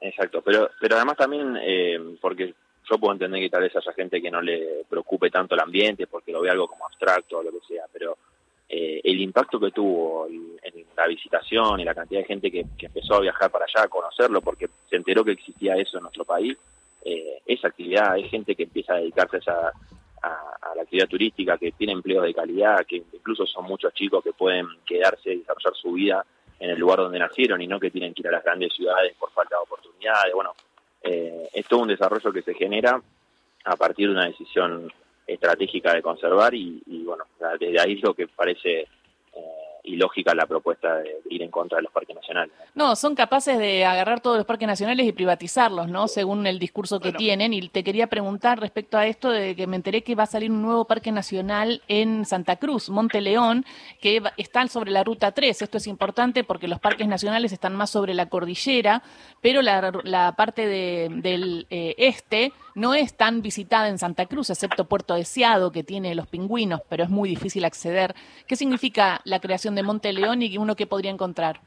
Exacto, 0.00 0.40
pero, 0.42 0.70
pero 0.80 0.96
además 0.96 1.16
también, 1.16 1.58
eh, 1.60 1.98
porque 2.20 2.54
yo 2.88 2.98
puedo 2.98 3.12
entender 3.12 3.40
que 3.40 3.50
tal 3.50 3.62
vez 3.62 3.74
haya 3.74 3.92
gente 3.92 4.22
que 4.22 4.30
no 4.30 4.40
le 4.40 4.84
preocupe 4.88 5.30
tanto 5.30 5.56
el 5.56 5.60
ambiente, 5.60 6.06
porque 6.06 6.30
lo 6.30 6.40
ve 6.40 6.50
algo 6.50 6.68
como 6.68 6.86
abstracto 6.86 7.38
o 7.38 7.42
lo 7.42 7.50
que 7.50 7.66
sea, 7.66 7.84
pero 7.92 8.16
eh, 8.68 9.00
el 9.02 9.20
impacto 9.20 9.58
que 9.58 9.72
tuvo 9.72 10.28
en 10.28 10.84
la 10.96 11.06
visitación 11.08 11.80
y 11.80 11.84
la 11.84 11.94
cantidad 11.94 12.20
de 12.20 12.26
gente 12.26 12.50
que, 12.50 12.64
que 12.78 12.86
empezó 12.86 13.16
a 13.16 13.20
viajar 13.20 13.50
para 13.50 13.64
allá 13.64 13.84
a 13.84 13.88
conocerlo, 13.88 14.40
porque 14.40 14.68
se 14.88 14.96
enteró 14.96 15.24
que 15.24 15.32
existía 15.32 15.74
eso 15.76 15.96
en 15.96 16.02
nuestro 16.04 16.24
país, 16.24 16.56
eh, 17.04 17.42
esa 17.46 17.68
actividad, 17.68 18.12
hay 18.12 18.28
gente 18.28 18.54
que 18.54 18.64
empieza 18.64 18.94
a 18.94 18.98
dedicarse 18.98 19.38
a, 19.50 19.72
la 20.74 20.82
actividad 20.82 21.08
turística, 21.08 21.58
que 21.58 21.72
tiene 21.72 21.92
empleos 21.92 22.24
de 22.24 22.34
calidad, 22.34 22.84
que 22.86 22.96
incluso 22.96 23.46
son 23.46 23.64
muchos 23.64 23.92
chicos 23.94 24.22
que 24.22 24.32
pueden 24.32 24.66
quedarse 24.86 25.32
y 25.32 25.38
desarrollar 25.38 25.74
su 25.74 25.92
vida 25.92 26.24
en 26.60 26.70
el 26.70 26.78
lugar 26.78 26.98
donde 26.98 27.18
nacieron 27.18 27.60
y 27.62 27.66
no 27.66 27.80
que 27.80 27.90
tienen 27.90 28.14
que 28.14 28.22
ir 28.22 28.28
a 28.28 28.32
las 28.32 28.44
grandes 28.44 28.72
ciudades 28.74 29.14
por 29.18 29.30
falta 29.30 29.56
de 29.56 29.62
oportunidades. 29.62 30.34
Bueno, 30.34 30.54
eh, 31.02 31.48
es 31.52 31.66
todo 31.66 31.80
un 31.80 31.88
desarrollo 31.88 32.32
que 32.32 32.42
se 32.42 32.54
genera 32.54 33.00
a 33.64 33.76
partir 33.76 34.08
de 34.08 34.14
una 34.14 34.26
decisión 34.26 34.92
estratégica 35.26 35.94
de 35.94 36.02
conservar 36.02 36.54
y, 36.54 36.82
bueno, 37.04 37.24
desde 37.58 37.80
ahí 37.80 37.96
lo 37.96 38.14
que 38.14 38.26
parece 38.28 38.88
ilógica 39.88 40.34
la 40.34 40.46
propuesta 40.46 40.96
de 40.96 41.20
ir 41.30 41.42
en 41.42 41.50
contra 41.50 41.76
de 41.76 41.82
los 41.82 41.92
parques 41.92 42.14
nacionales. 42.14 42.52
No, 42.74 42.94
son 42.96 43.14
capaces 43.14 43.58
de 43.58 43.84
agarrar 43.84 44.20
todos 44.20 44.36
los 44.36 44.46
parques 44.46 44.68
nacionales 44.68 45.06
y 45.06 45.12
privatizarlos, 45.12 45.88
¿no? 45.88 46.08
Según 46.08 46.46
el 46.46 46.58
discurso 46.58 47.00
que 47.00 47.12
tienen. 47.12 47.52
Y 47.52 47.68
te 47.68 47.82
quería 47.82 48.06
preguntar 48.06 48.60
respecto 48.60 48.98
a 48.98 49.06
esto 49.06 49.30
de 49.30 49.56
que 49.56 49.66
me 49.66 49.76
enteré 49.76 50.02
que 50.02 50.14
va 50.14 50.24
a 50.24 50.26
salir 50.26 50.50
un 50.50 50.62
nuevo 50.62 50.84
parque 50.84 51.12
nacional 51.12 51.82
en 51.88 52.24
Santa 52.24 52.56
Cruz, 52.56 52.90
Monte 52.90 53.20
León, 53.20 53.64
que 54.00 54.22
está 54.36 54.66
sobre 54.68 54.90
la 54.90 55.04
ruta 55.04 55.32
3. 55.32 55.62
Esto 55.62 55.78
es 55.78 55.86
importante 55.86 56.44
porque 56.44 56.68
los 56.68 56.80
parques 56.80 57.06
nacionales 57.06 57.52
están 57.52 57.76
más 57.76 57.90
sobre 57.90 58.14
la 58.14 58.26
cordillera, 58.26 59.02
pero 59.40 59.62
la, 59.62 60.34
parte 60.36 60.66
del 60.66 61.66
eh, 61.70 61.94
este 61.98 62.52
no 62.78 62.94
es 62.94 63.16
tan 63.16 63.42
visitada 63.42 63.88
en 63.88 63.98
Santa 63.98 64.26
Cruz, 64.26 64.50
excepto 64.50 64.84
Puerto 64.84 65.14
Deseado, 65.14 65.72
que 65.72 65.82
tiene 65.82 66.14
los 66.14 66.28
pingüinos, 66.28 66.80
pero 66.88 67.02
es 67.02 67.10
muy 67.10 67.28
difícil 67.28 67.64
acceder. 67.64 68.14
¿Qué 68.46 68.54
significa 68.54 69.20
la 69.24 69.40
creación 69.40 69.74
de 69.74 69.82
Monte 69.82 70.12
León 70.12 70.42
y 70.42 70.56
uno 70.56 70.76
que 70.76 70.86
podría 70.86 71.10
encontrar? 71.10 71.60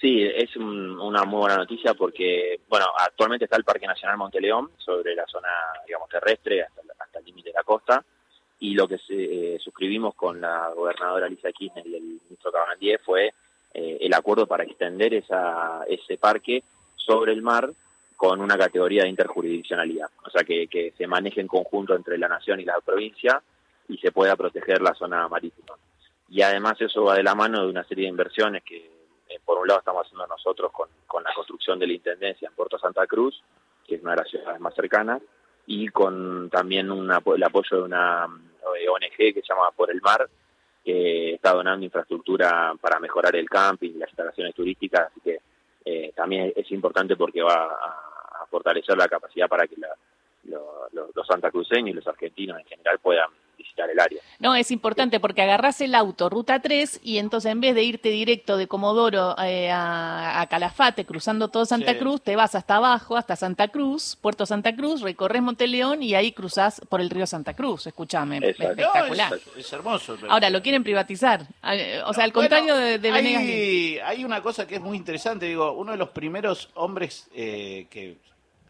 Sí, 0.00 0.22
es 0.22 0.54
una 0.56 1.24
muy 1.24 1.40
buena 1.40 1.56
noticia 1.56 1.94
porque, 1.94 2.60
bueno, 2.68 2.86
actualmente 2.98 3.46
está 3.46 3.56
el 3.56 3.64
Parque 3.64 3.86
Nacional 3.86 4.18
Monte 4.18 4.40
León 4.40 4.70
sobre 4.76 5.14
la 5.14 5.26
zona, 5.26 5.48
digamos, 5.86 6.08
terrestre 6.08 6.62
hasta, 6.62 6.82
hasta 7.00 7.18
el 7.18 7.24
límite 7.24 7.48
de 7.48 7.54
la 7.54 7.64
costa 7.64 8.04
y 8.60 8.74
lo 8.74 8.86
que 8.86 9.00
eh, 9.08 9.58
suscribimos 9.60 10.14
con 10.14 10.40
la 10.40 10.70
gobernadora 10.74 11.28
Lisa 11.28 11.50
Kirchner 11.52 11.86
y 11.86 11.96
el 11.96 12.02
ministro 12.02 12.52
Cabandier 12.52 13.00
fue 13.00 13.32
eh, 13.74 13.98
el 14.00 14.12
acuerdo 14.14 14.46
para 14.46 14.64
extender 14.64 15.14
esa, 15.14 15.84
ese 15.88 16.18
parque 16.18 16.62
sobre 16.96 17.32
el 17.32 17.42
mar 17.42 17.72
con 18.18 18.40
una 18.40 18.58
categoría 18.58 19.04
de 19.04 19.10
interjurisdiccionalidad, 19.10 20.10
o 20.26 20.28
sea, 20.28 20.42
que, 20.42 20.92
se 20.98 21.06
maneje 21.06 21.40
en 21.40 21.46
conjunto 21.46 21.94
entre 21.94 22.18
la 22.18 22.26
nación 22.26 22.58
y 22.58 22.64
la 22.64 22.80
provincia 22.80 23.40
y 23.88 23.96
se 23.98 24.10
pueda 24.10 24.34
proteger 24.34 24.82
la 24.82 24.92
zona 24.94 25.28
marítima. 25.28 25.76
Y 26.28 26.42
además 26.42 26.80
eso 26.80 27.04
va 27.04 27.14
de 27.14 27.22
la 27.22 27.36
mano 27.36 27.62
de 27.62 27.70
una 27.70 27.84
serie 27.84 28.06
de 28.06 28.10
inversiones 28.10 28.64
que 28.64 28.76
eh, 29.28 29.38
por 29.44 29.58
un 29.58 29.68
lado 29.68 29.78
estamos 29.78 30.04
haciendo 30.04 30.26
nosotros 30.26 30.72
con, 30.72 30.88
la 31.22 31.32
construcción 31.32 31.78
de 31.78 31.86
la 31.86 31.92
Intendencia 31.92 32.48
en 32.48 32.56
Puerto 32.56 32.76
Santa 32.76 33.06
Cruz, 33.06 33.40
que 33.86 33.94
es 33.94 34.02
una 34.02 34.10
de 34.10 34.16
las 34.16 34.28
ciudades 34.28 34.58
más 34.58 34.74
cercanas, 34.74 35.22
y 35.66 35.86
con 35.86 36.50
también 36.50 36.90
el 36.90 37.42
apoyo 37.44 37.76
de 37.76 37.82
una 37.84 38.26
eh, 38.80 38.88
ONG 38.88 39.32
que 39.32 39.42
se 39.42 39.48
llama 39.48 39.70
Por 39.70 39.92
el 39.92 40.00
Mar, 40.02 40.28
que 40.84 41.34
está 41.34 41.52
donando 41.52 41.84
infraestructura 41.84 42.74
para 42.80 42.98
mejorar 42.98 43.36
el 43.36 43.48
camping 43.48 43.90
y 43.90 43.98
las 43.98 44.08
instalaciones 44.08 44.56
turísticas, 44.56 45.06
así 45.12 45.20
que 45.20 45.38
eh, 45.84 46.12
también 46.16 46.52
es 46.54 46.70
importante 46.72 47.16
porque 47.16 47.40
va 47.40 47.64
a, 47.64 48.07
fortalecer 48.50 48.96
la 48.96 49.08
capacidad 49.08 49.48
para 49.48 49.66
que 49.66 49.76
la, 49.76 49.88
los 50.44 51.26
santacruceños 51.26 51.90
y 51.90 51.92
los 51.92 52.06
argentinos 52.06 52.58
en 52.58 52.64
general 52.66 52.98
puedan 53.00 53.28
visitar 53.56 53.90
el 53.90 53.98
área. 53.98 54.22
No, 54.38 54.54
es 54.54 54.70
importante 54.70 55.18
porque 55.18 55.42
agarras 55.42 55.80
el 55.80 55.94
auto, 55.96 56.28
ruta 56.30 56.60
3, 56.60 57.00
y 57.02 57.18
entonces 57.18 57.50
en 57.50 57.60
vez 57.60 57.74
de 57.74 57.82
irte 57.82 58.08
directo 58.08 58.56
de 58.56 58.68
Comodoro 58.68 59.34
eh, 59.42 59.68
a, 59.72 60.46
Calafate, 60.48 61.04
cruzando 61.04 61.48
todo 61.48 61.66
Santa 61.66 61.98
Cruz, 61.98 62.22
te 62.22 62.36
vas 62.36 62.54
hasta 62.54 62.76
abajo, 62.76 63.16
hasta 63.16 63.34
Santa 63.34 63.68
Cruz, 63.68 64.16
Puerto 64.20 64.46
Santa 64.46 64.76
Cruz, 64.76 65.02
recorres 65.02 65.42
Monteleón 65.42 66.02
y 66.02 66.14
ahí 66.14 66.30
cruzás 66.32 66.80
por 66.88 67.00
el 67.00 67.10
río 67.10 67.26
Santa 67.26 67.54
Cruz. 67.54 67.88
Escúchame, 67.88 68.38
espectacular. 68.38 69.32
es, 69.56 69.72
hermoso. 69.72 70.16
Ahora, 70.28 70.50
lo 70.50 70.62
quieren 70.62 70.84
privatizar. 70.84 71.42
O 72.06 72.14
sea, 72.14 72.24
al 72.24 72.32
contrario 72.32 72.76
de, 72.76 72.98
de 72.98 73.10
hay, 73.10 73.98
hay, 73.98 74.24
una 74.24 74.40
cosa 74.40 74.66
que 74.66 74.76
es 74.76 74.80
muy 74.80 74.96
interesante, 74.96 75.46
digo, 75.46 75.72
uno 75.72 75.92
de 75.92 75.98
los 75.98 76.10
primeros 76.10 76.70
hombres 76.74 77.28
eh, 77.34 77.86
que 77.90 78.18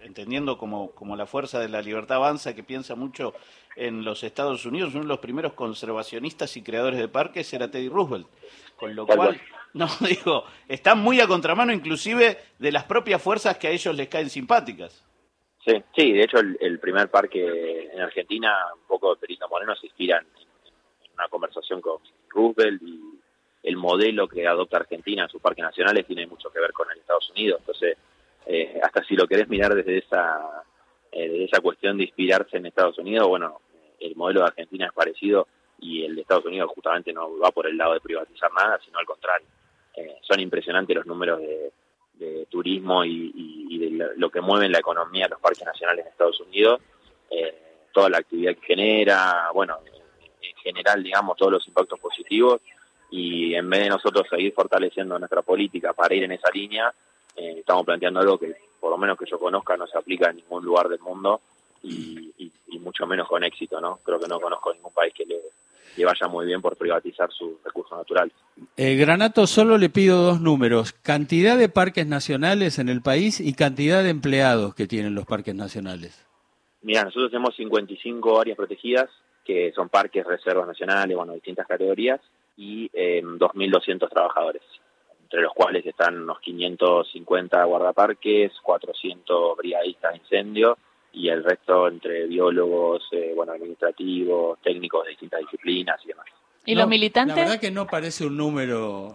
entendiendo 0.09 0.57
como, 0.59 0.91
como 0.93 1.17
la 1.17 1.27
fuerza 1.27 1.61
de 1.61 1.69
la 1.69 1.83
libertad 1.83 2.17
avanza, 2.17 2.55
que 2.55 2.65
piensa 2.65 2.95
mucho 2.97 3.35
en 3.77 4.05
los 4.05 4.25
Estados 4.25 4.65
Unidos, 4.67 4.95
uno 4.95 5.03
de 5.03 5.09
los 5.09 5.19
primeros 5.19 5.53
conservacionistas 5.53 6.57
y 6.57 6.63
creadores 6.63 6.99
de 6.99 7.09
parques 7.09 7.53
era 7.53 7.71
Teddy 7.71 7.89
Roosevelt. 7.89 8.27
Con 8.77 8.97
lo 8.97 9.07
cual, 9.07 9.41
no 9.75 9.87
digo, 10.01 10.45
están 10.67 10.99
muy 10.99 11.21
a 11.21 11.29
contramano 11.29 11.73
inclusive 11.73 12.39
de 12.59 12.73
las 12.73 12.85
propias 12.85 13.23
fuerzas 13.23 13.59
que 13.59 13.69
a 13.69 13.71
ellos 13.71 13.95
les 13.95 14.09
caen 14.09 14.31
simpáticas. 14.31 15.05
Sí, 15.65 15.75
sí, 15.95 16.13
de 16.13 16.23
hecho 16.23 16.39
el, 16.39 16.79
primer 16.81 17.11
parque 17.11 17.91
en 17.93 18.01
Argentina, 18.01 18.55
un 18.75 18.87
poco 18.87 19.15
de 19.15 19.21
Perito 19.21 19.49
Moreno, 19.49 19.77
se 19.77 19.87
inspira 19.87 20.19
en, 20.19 20.27
una 21.15 21.29
conversación 21.29 21.81
con 21.81 21.99
Roosevelt 22.31 22.81
y 22.83 23.01
el 23.65 23.77
modelo 23.77 24.27
que 24.27 24.47
adopta 24.47 24.79
Argentina 24.79 25.25
en 25.25 25.29
sus 25.29 25.43
parques 25.43 25.65
nacionales 25.65 26.07
tiene 26.07 26.27
mucho 26.27 26.51
que 26.51 26.61
ver 26.61 26.73
con 26.73 26.91
el 26.91 26.99
Estados 26.99 27.29
Unidos. 27.31 27.59
Entonces, 27.61 27.99
eh, 28.49 28.81
hasta 28.83 29.05
si 29.05 29.15
lo 29.15 29.27
querés 29.27 29.49
mirar 29.49 29.75
desde 29.75 29.99
esa, 29.99 30.65
eh, 31.13 31.29
desde 31.29 31.45
esa 31.45 31.61
cuestión 31.61 31.99
de 31.99 32.05
inspirarse 32.05 32.57
en 32.57 32.67
Estados 32.67 32.99
Unidos, 32.99 33.29
bueno, 33.29 33.61
el 34.01 34.17
modelo 34.17 34.41
de 34.41 34.47
Argentina 34.47 34.87
es 34.87 34.93
parecido 34.93 35.47
y 35.81 36.05
el 36.05 36.15
de 36.15 36.23
Estados 36.23 36.47
Unidos 36.47 36.71
justamente 36.75 37.13
no 37.13 37.39
va 37.39 37.51
por 37.51 37.67
el 37.67 37.77
lado 37.77 37.93
de 37.93 38.01
privatizar 38.01 38.51
nada, 38.53 38.81
sino 38.85 38.99
al 38.99 39.05
contrario. 39.05 39.47
Eh, 39.95 40.17
son 40.23 40.41
impresionantes 40.41 40.97
los 40.97 41.07
números 41.07 41.41
de, 41.41 41.73
turismo 42.51 43.05
y, 43.05 43.79
de 43.79 44.15
lo 44.17 44.31
que 44.31 44.41
mueven 44.41 44.73
la 44.73 44.79
economía 44.79 45.27
de 45.27 45.31
los 45.31 45.41
parques 45.41 45.65
nacionales 45.65 46.05
en 46.05 46.11
Estados 46.11 46.41
Unidos, 46.41 46.81
eh, 47.31 47.55
toda 47.93 48.09
la 48.09 48.19
actividad 48.19 48.57
que 48.57 48.67
genera, 48.67 49.51
bueno, 49.55 49.79
en 50.41 50.57
general, 50.57 51.03
digamos, 51.03 51.37
todos 51.37 51.53
los 51.53 51.69
impactos 51.69 52.01
positivos 52.01 52.61
y 53.11 53.55
en 53.55 53.71
vez 53.71 53.85
de 53.85 53.91
nosotros 53.91 54.27
seguir 54.29 54.53
fortaleciendo 54.53 55.19
nuestra 55.19 55.43
política 55.43 55.93
para 55.93 56.15
ir 56.15 56.25
en 56.25 56.33
esa 56.33 56.51
línea, 56.51 56.93
eh, 57.39 57.57
estamos 57.59 57.85
planteando 57.85 58.21
algo 58.21 58.39
que, 58.39 58.55
por 58.81 58.91
lo 58.91 58.99
menos 58.99 59.17
que 59.17 59.27
yo 59.31 59.39
conozca, 59.39 59.77
no 59.77 59.87
se 59.87 59.97
aplica 59.97 60.31
en 60.31 60.37
ningún 60.37 60.65
lugar 60.65 60.89
del 60.89 61.01
mundo 61.01 61.41
y, 61.83 62.53
mucho 62.81 63.07
menos 63.07 63.29
con 63.29 63.45
éxito, 63.45 63.81
¿no? 63.81 63.99
Creo 64.03 64.19
que 64.19 64.29
no 64.29 64.41
conozco 64.41 64.73
ningún 64.73 64.93
país 64.93 65.13
que 65.13 65.27
le, 65.27 66.05
vaya 66.05 66.27
muy 66.29 66.47
bien 66.47 66.63
por 66.63 66.77
privatizar 66.77 67.31
sus 67.31 67.63
recursos 67.63 67.99
naturales. 67.99 68.33
Eh, 68.77 68.95
Granato, 68.95 69.47
solo 69.47 69.77
le 69.77 69.91
pido 69.91 70.23
dos 70.23 70.41
números, 70.41 70.93
cantidad 70.93 71.59
de 71.59 71.69
parques 71.69 72.07
nacionales 72.07 72.79
en 72.79 72.89
el 72.89 73.03
país 73.03 73.41
y 73.41 73.53
cantidad 73.53 74.03
de 74.03 74.11
empleados 74.11 74.75
que 74.75 74.87
tienen 74.87 75.15
los 75.15 75.27
parques 75.27 75.55
nacionales. 75.55 76.25
Mira, 76.83 77.05
nosotros 77.05 77.31
tenemos 77.31 77.55
55 77.57 78.41
áreas 78.41 78.57
protegidas, 78.57 79.11
que 79.45 79.73
son 79.73 79.89
parques, 79.89 80.25
reservas 80.25 80.67
nacionales, 80.67 81.17
bueno, 81.17 81.35
distintas 81.35 81.67
categorías, 81.67 82.21
y 82.57 82.91
eh, 82.95 83.23
2.200 83.23 84.09
trabajadores, 84.09 84.63
entre 85.29 85.43
los 85.43 85.53
cuales 85.53 85.85
están 85.85 86.23
unos 86.23 86.41
550 86.41 87.63
guardaparques, 87.65 88.51
400 88.63 89.59
brigadistas 89.59 90.13
de 90.13 90.19
incendio 90.21 90.79
y 91.13 91.29
el 91.29 91.45
resto 91.45 91.87
entre 91.89 92.27
biólogos, 92.27 93.03
eh, 93.13 93.35
bueno, 93.37 93.53
administrativos, 93.53 94.59
técnicos 94.63 95.05
de 95.05 95.11
distintas 95.11 95.41
disciplinas 95.41 96.01
y 96.03 96.09
demás. 96.09 96.25
¿Y 96.65 96.75
los 96.75 96.89
militantes? 96.89 97.37
La 97.37 97.43
verdad 97.43 97.61
que 97.61 97.71
no 97.71 97.87
parece 97.87 98.25
un 98.25 98.39
número 98.39 99.15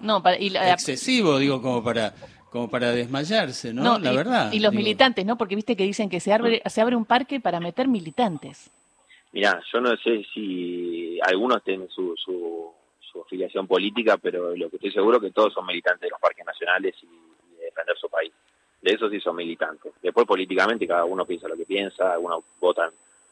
excesivo, 0.54 1.40
digo, 1.40 1.62
como 1.62 1.84
para 1.84 2.14
como 2.52 2.70
para 2.70 2.92
desmayarse, 2.92 3.74
¿no? 3.74 3.98
la 3.98 4.12
verdad. 4.12 4.54
Y 4.54 4.60
los 4.60 4.72
militantes, 4.72 5.26
¿no? 5.26 5.40
Porque 5.40 5.56
viste 5.56 5.76
que 5.76 5.86
dicen 5.86 6.08
que 6.08 6.20
se 6.20 6.32
abre, 6.32 6.62
se 6.64 6.82
abre 6.82 6.96
un 6.96 7.06
parque 7.06 7.40
para 7.40 7.60
meter 7.60 7.88
militantes. 7.88 8.70
Mirá, 9.32 9.60
yo 9.74 9.82
no 9.82 9.98
sé 9.98 10.24
si 10.32 11.20
algunos 11.26 11.64
tienen 11.64 11.90
su, 11.90 12.14
su, 12.24 12.72
afiliación 13.22 13.68
política, 13.68 14.18
pero 14.18 14.56
lo 14.56 14.70
que 14.70 14.78
estoy 14.78 14.92
seguro 14.92 15.18
es 15.18 15.24
que 15.24 15.32
todos 15.32 15.54
son 15.54 15.66
militantes 15.66 16.02
de 16.02 16.10
los 16.10 16.20
parques 16.20 16.46
nacionales 16.46 16.96
y 17.02 17.56
de 17.58 17.66
defender 17.66 17.98
su 17.98 18.10
país 18.10 18.34
de 18.84 18.92
eso 18.92 19.10
sí 19.10 19.20
son 19.22 19.38
militantes. 19.38 19.94
Después 20.02 20.28
políticamente 20.28 20.86
cada 20.86 21.06
uno 21.06 21.26
piensa 21.26 21.48
lo 21.48 21.56
que 21.56 21.66
piensa, 21.66 22.12
algunos 22.12 22.44
votan 22.60 22.92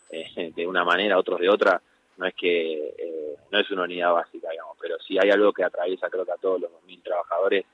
eh, 0.10 0.54
de 0.56 0.66
una 0.66 0.86
manera, 0.86 1.20
otros 1.20 1.40
de 1.42 1.50
otra, 1.50 1.82
no 2.18 2.26
es 2.26 2.34
que 2.34 2.94
eh, 2.98 3.36
no 3.52 3.60
es 3.60 3.70
una 3.70 3.84
unidad 3.84 4.14
básica, 4.14 4.50
digamos, 4.50 4.78
pero 4.80 4.98
si 5.00 5.18
hay 5.20 5.30
algo 5.30 5.52
que 5.52 5.66
atraviesa 5.66 6.10
creo 6.10 6.26
que 6.26 6.32
a 6.32 6.38
todos 6.38 6.62
los 6.62 6.72
2.000 6.72 7.04
trabajadores 7.04 7.66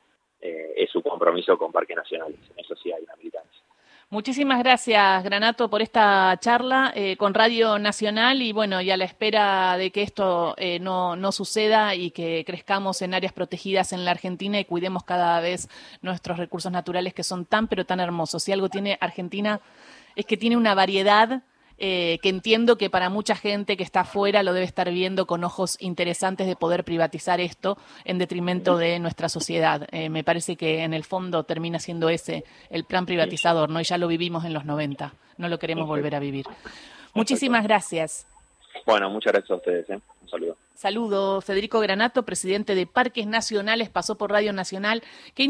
eh, 0.42 0.74
es 0.76 0.90
su 0.90 1.04
compromiso 1.04 1.56
con 1.58 1.72
parques 1.72 1.96
nacionales, 1.96 2.40
en 2.50 2.60
eso 2.60 2.76
sí 2.76 2.92
hay 2.92 3.04
una 3.04 3.16
militancia. 3.16 3.47
Muchísimas 4.10 4.60
gracias, 4.60 5.22
Granato, 5.26 5.70
por 5.70 5.82
esta 5.82 6.38
charla 6.40 6.94
eh, 6.96 7.18
con 7.18 7.34
Radio 7.34 7.78
Nacional 7.78 8.42
y 8.42 8.54
bueno, 8.54 8.80
y 8.80 8.90
a 8.90 8.96
la 8.96 9.04
espera 9.04 9.76
de 9.76 9.92
que 9.92 10.02
esto 10.02 10.56
eh, 10.58 10.80
no, 10.80 11.18
no 11.18 11.34
suceda 11.34 11.94
y 11.94 12.12
que 12.12 12.46
crezcamos 12.46 13.02
en 13.02 13.14
áreas 13.14 13.34
protegidas 13.34 13.92
en 13.92 14.06
la 14.06 14.12
Argentina 14.12 14.62
y 14.62 14.64
cuidemos 14.64 15.04
cada 15.04 15.42
vez 15.42 15.68
nuestros 16.02 16.38
recursos 16.38 16.72
naturales 16.72 17.14
que 17.14 17.24
son 17.24 17.44
tan 17.44 17.68
pero 17.68 17.86
tan 17.86 18.00
hermosos. 18.00 18.44
Si 18.44 18.54
algo 18.54 18.70
tiene 18.70 18.98
Argentina 19.02 19.60
es 20.16 20.26
que 20.26 20.38
tiene 20.38 20.56
una 20.56 20.74
variedad 20.74 21.42
eh, 21.78 22.20
que 22.22 22.30
entiendo 22.30 22.78
que 22.78 22.90
para 22.90 23.10
mucha 23.10 23.36
gente 23.36 23.78
que 23.78 23.84
está 23.84 24.02
afuera 24.02 24.44
lo 24.44 24.54
debe 24.54 24.66
estar 24.66 24.90
viendo 24.90 25.28
con 25.28 25.44
ojos 25.44 25.78
interesantes 25.80 26.48
de 26.48 26.56
poder 26.56 26.84
privatizar 26.84 27.40
esto 27.40 27.78
en 28.06 28.18
detrimento 28.18 28.78
de 28.78 29.00
nuestra 29.00 29.30
sociedad. 29.30 29.88
Eh, 29.92 30.10
me 30.10 30.24
parece 30.24 30.56
que 30.56 30.84
en 30.84 30.94
el 30.94 31.04
fondo 31.04 31.44
termina 31.44 31.80
siendo 31.80 32.10
ese 32.10 32.44
el 32.70 32.84
plan 32.84 33.06
privatizador, 33.06 33.70
¿no? 33.70 33.80
Y 33.80 33.84
ya 33.84 33.98
lo 33.98 34.08
vivimos 34.08 34.46
en 34.46 34.54
los 34.54 34.66
90, 34.66 35.14
no 35.38 35.50
lo 35.50 35.60
queremos 35.60 35.88
volver 35.88 36.16
a 36.16 36.20
vivir. 36.20 36.46
Muchísimas 37.14 37.64
gracias. 37.64 38.28
Bueno, 38.86 39.10
muchas 39.10 39.34
gracias 39.34 39.52
a 39.52 39.56
ustedes. 39.56 39.90
¿eh? 39.90 40.00
Un 40.22 40.30
saludo. 40.30 40.58
Saludo, 40.76 41.42
Federico 41.42 41.80
Granato, 41.80 42.24
presidente 42.24 42.76
de 42.76 42.86
Parques 42.86 43.26
Nacionales, 43.26 43.90
pasó 43.90 44.16
por 44.16 44.32
Radio 44.32 44.54
Nacional. 44.54 45.02
Qué 45.34 45.42